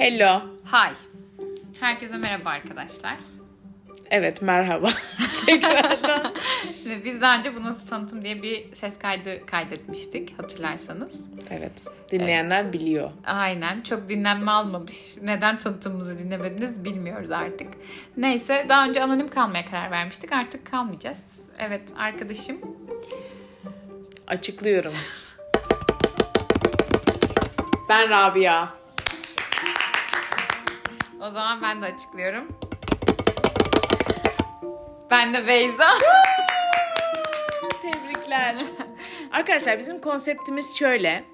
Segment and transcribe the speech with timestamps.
[0.00, 0.40] Hello.
[0.72, 0.94] Hi.
[1.80, 3.16] Herkese merhaba arkadaşlar.
[4.10, 4.88] Evet merhaba.
[5.46, 6.34] Tekrardan.
[7.04, 11.20] Biz daha önce bu nasıl tanıtım diye bir ses kaydı kaydetmiştik hatırlarsanız.
[11.50, 13.10] evet dinleyenler biliyor.
[13.26, 15.16] Aynen çok dinlenme almamış.
[15.22, 17.68] Neden tanıtımımızı dinlemediniz bilmiyoruz artık.
[18.16, 21.26] Neyse daha önce anonim kalmaya karar vermiştik artık kalmayacağız.
[21.58, 22.60] Evet arkadaşım
[24.26, 24.94] Açıklıyorum.
[27.88, 28.79] Ben Rabia.
[31.20, 32.48] O zaman ben de açıklıyorum.
[35.10, 35.88] Ben de Beyza.
[37.82, 38.56] Tebrikler.
[39.32, 41.24] Arkadaşlar bizim konseptimiz şöyle.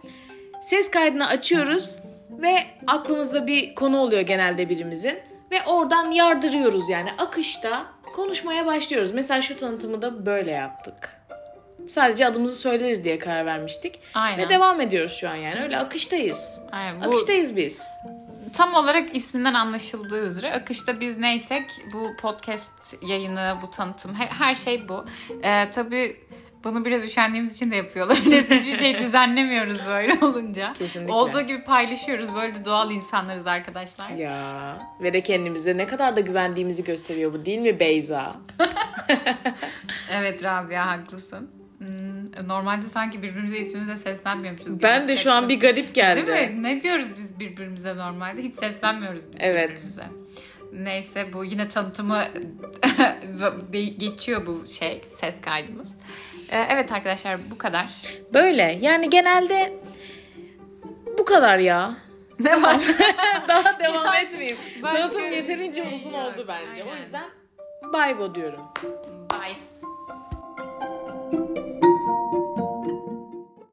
[0.63, 1.99] Ses kaydını açıyoruz
[2.30, 5.19] ve aklımızda bir konu oluyor genelde birimizin.
[5.51, 9.13] Ve oradan yardırıyoruz yani akışta konuşmaya başlıyoruz.
[9.13, 11.16] Mesela şu tanıtımı da böyle yaptık.
[11.87, 14.01] Sadece adımızı söyleriz diye karar vermiştik.
[14.15, 14.39] Aynen.
[14.39, 15.63] Ve devam ediyoruz şu an yani.
[15.63, 16.61] Öyle akıştayız.
[16.73, 17.83] Aynen, bu- Akıştayız biz.
[18.57, 24.54] Tam olarak isminden anlaşıldığı üzere akışta biz neysek bu podcast yayını, bu tanıtım he- her
[24.54, 25.04] şey bu.
[25.43, 26.16] Ee, tabii
[26.65, 28.51] bunu biraz üşendiğimiz için de yapıyor olabiliriz.
[28.51, 30.73] Hiçbir şey düzenlemiyoruz böyle olunca.
[30.73, 31.13] Kesinlikle.
[31.13, 32.35] Olduğu gibi paylaşıyoruz.
[32.35, 34.10] Böyle de doğal insanlarız arkadaşlar.
[34.10, 34.37] Ya
[35.01, 38.37] ve de kendimize ne kadar da güvendiğimizi gösteriyor bu değil mi Beyza?
[40.13, 41.51] Evet Rabia haklısın.
[41.87, 46.26] Hmm, normalde sanki birbirimize ismimize seslenmiyormuşuz gibi Ben de şu an bir garip geldi.
[46.26, 46.62] Değil mi?
[46.62, 48.42] Ne diyoruz biz birbirimize normalde?
[48.42, 49.70] Hiç seslenmiyoruz biz Evet.
[49.70, 50.04] birbirimize.
[50.73, 52.24] Neyse bu yine tanıtımı
[53.98, 55.95] geçiyor bu şey ses kaydımız.
[56.51, 57.92] Ee, evet arkadaşlar bu kadar.
[58.34, 59.73] Böyle yani genelde
[61.18, 61.95] bu kadar ya.
[62.40, 62.80] Ne var?
[63.48, 64.56] Daha devam Yani etmeyeyim.
[64.82, 66.20] Tanıtım yeterince şey uzun yok.
[66.20, 66.82] oldu bence.
[66.82, 66.97] O Aynen.
[66.97, 67.28] yüzden
[67.92, 68.60] bye bo diyorum.
[69.31, 69.56] Bye.